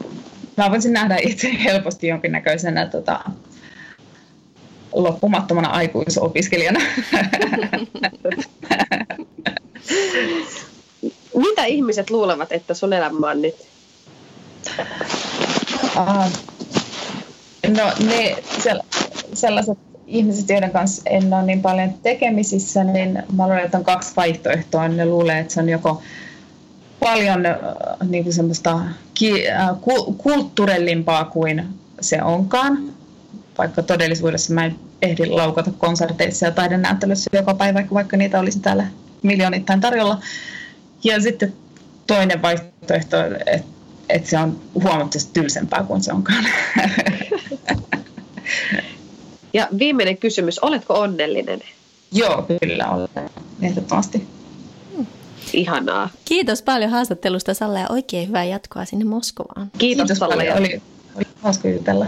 mä 0.64 0.72
voisin 0.72 0.94
nähdä 0.94 1.18
itse 1.22 1.50
helposti 1.64 2.08
jonkinnäköisenä 2.08 2.86
tota, 2.86 3.20
loppumattomana 4.94 5.70
aikuisopiskelijana. 5.70 6.80
Mitä 11.36 11.66
ihmiset 11.66 12.10
luulevat, 12.10 12.52
että 12.52 12.74
sun 12.74 12.94
elämä 12.94 13.30
on 13.30 13.42
nyt? 13.42 13.56
Uh, 15.98 16.26
no 17.68 17.92
ne 18.10 18.36
sellaiset 19.34 19.78
ihmiset, 20.08 20.50
joiden 20.50 20.72
kanssa 20.72 21.02
en 21.06 21.34
ole 21.34 21.44
niin 21.44 21.62
paljon 21.62 21.94
tekemisissä, 22.04 22.84
niin 22.84 23.24
mä 23.36 23.48
luulen, 23.48 23.66
että 23.66 23.78
on 23.78 23.84
kaksi 23.84 24.12
vaihtoehtoa. 24.16 24.88
Ne 24.88 25.06
luulee, 25.06 25.40
että 25.40 25.54
se 25.54 25.60
on 25.60 25.70
joko 25.70 26.02
paljon 27.00 27.46
äh, 27.46 27.56
niin 28.10 28.24
kuin 28.24 28.34
semmoista 28.34 28.80
ki, 29.14 29.50
äh, 29.50 29.70
kulttuurellimpaa 30.18 31.26
kuin 31.26 31.66
se 32.02 32.24
onkaan, 32.24 32.94
vaikka 33.58 33.84
todellisuudessa 33.84 34.54
mä 34.54 34.66
en 34.66 34.76
ehdi 35.02 35.26
laukata 35.26 35.72
konserteissa 35.78 36.46
ja 36.46 36.52
taidenäyttelyssä 36.52 37.30
joka 37.34 37.54
päivä, 37.54 37.84
vaikka 37.94 38.18
niitä 38.18 38.40
olisi 38.40 38.60
täällä 38.60 38.88
miljoonittain 39.24 39.82
tarjolla. 39.82 40.22
Ja 41.04 41.22
sitten 41.22 41.54
toinen 42.08 42.42
vaihtoehto, 42.42 43.18
että, 43.24 43.64
että 44.10 44.30
se 44.30 44.38
on 44.38 44.62
huomattavasti 44.74 45.34
tylsempää 45.34 45.84
kuin 45.84 46.04
se 46.04 46.14
onkaan. 46.14 46.46
Ja 49.54 49.68
viimeinen 49.80 50.18
kysymys, 50.18 50.60
oletko 50.60 50.94
onnellinen? 50.94 51.60
Joo, 52.12 52.46
kyllä 52.62 52.90
olen, 52.90 53.30
ehdottomasti. 53.62 54.28
Ihanaa. 55.54 56.10
Kiitos 56.26 56.62
paljon 56.62 56.92
haastattelusta 56.92 57.54
Salla 57.54 57.80
ja 57.80 57.86
oikein 57.90 58.28
hyvää 58.28 58.44
jatkoa 58.44 58.86
sinne 58.86 59.06
Moskovaan. 59.06 59.72
Kiitos, 59.78 60.08
Kiitos 60.08 60.20
paljon. 60.20 60.58
Oli, 60.58 60.82
oli 61.16 61.26
hauska 61.42 61.70
jutella. 61.70 62.06